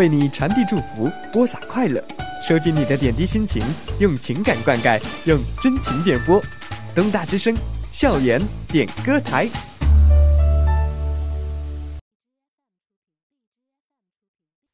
[0.00, 2.02] 为你传递祝福，播撒快乐，
[2.42, 3.62] 收集你的点滴心情，
[4.00, 6.40] 用情感灌溉，用真情点播。
[6.94, 7.54] 东大之声，
[7.92, 9.46] 校园点歌台。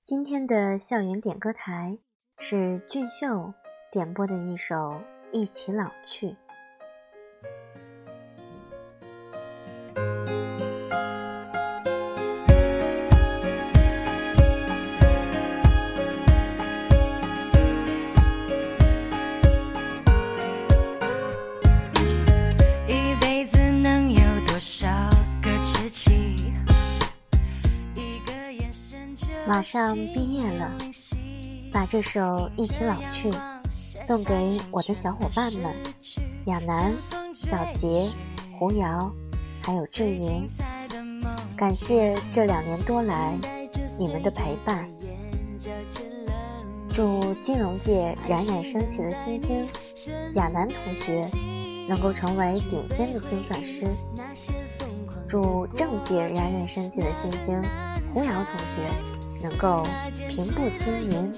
[0.04, 1.98] 今天的校园点歌台
[2.38, 3.52] 是俊秀
[3.90, 4.76] 点播的一首
[5.32, 6.28] 《一起老去》。
[29.46, 30.72] 马上毕业了，
[31.72, 32.20] 把这首
[32.56, 33.30] 《一起老去》
[34.02, 35.72] 送给我的小伙伴们：
[36.46, 36.92] 亚楠、
[37.32, 38.10] 小杰、
[38.58, 39.08] 胡瑶，
[39.62, 40.44] 还有志云。
[41.56, 43.38] 感谢这两年多来
[44.00, 44.90] 你们的陪伴。
[46.88, 49.68] 祝金融界冉冉升起的新星
[50.34, 51.24] 亚楠同学
[51.88, 53.86] 能够成为顶尖的精算师。
[55.28, 57.62] 祝政界冉冉升起的新星
[58.12, 59.15] 胡瑶同学。
[59.42, 59.86] 能够
[60.28, 61.32] 平步青云，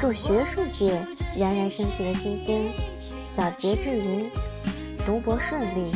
[0.00, 1.00] 祝学术界
[1.36, 2.70] 冉冉升起的新星
[3.28, 4.30] 小杰志云
[5.06, 5.90] 读博顺利，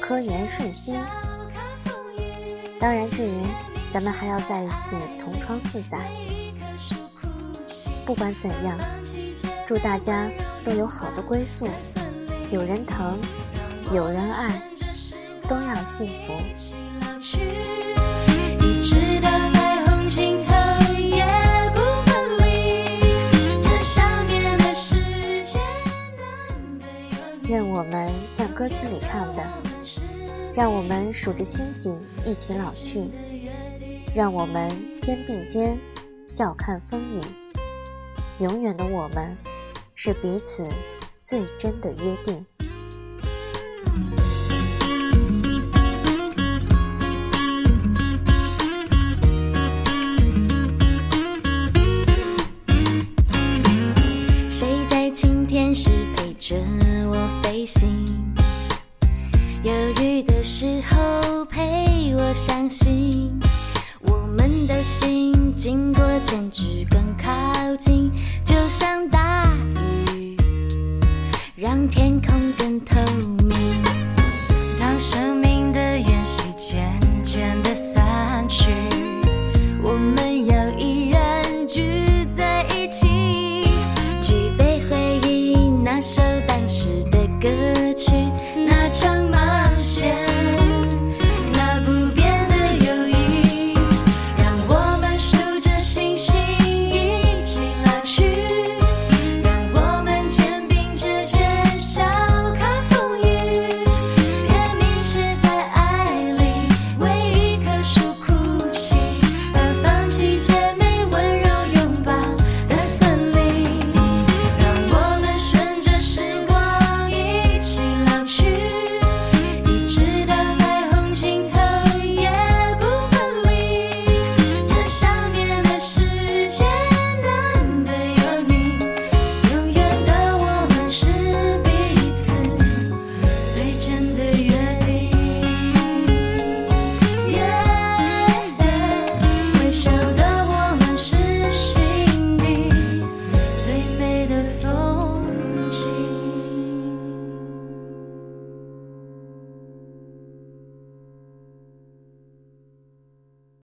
[0.00, 0.98] 科研顺心。
[2.78, 3.44] 当然，志云，
[3.92, 6.10] 咱们还要在一起同窗四载。
[8.06, 8.78] 不管怎样，
[9.66, 10.28] 祝大家
[10.64, 11.68] 都有好的归宿，
[12.50, 13.18] 有人疼，
[13.92, 14.60] 有人爱，
[15.48, 17.79] 都要幸福。
[27.50, 29.42] 愿我们像歌曲里唱的，
[30.54, 33.10] 让我们数着星星一起老去，
[34.14, 34.70] 让我们
[35.00, 35.76] 肩并肩
[36.28, 37.20] 笑看风雨。
[38.38, 39.36] 永远的我们，
[39.96, 40.64] 是彼此
[41.24, 42.46] 最真的约定。
[54.48, 56.56] 谁在晴天时陪着
[57.60, 58.06] 旅行
[59.62, 59.70] 犹
[60.02, 63.38] 豫的时候陪我伤心
[64.00, 68.10] 我们的心经过争执更靠近
[68.42, 69.44] 就像大
[69.76, 70.38] 雨
[71.54, 72.96] 让天空更透
[73.44, 73.82] 明
[74.80, 78.79] 当生命的延续渐渐的散去。